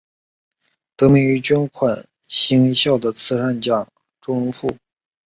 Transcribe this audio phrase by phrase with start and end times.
[0.95, 3.87] 得名于捐款兴校的慈善家
[4.19, 4.67] 周荣富。